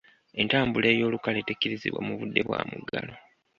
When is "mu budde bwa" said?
2.07-2.59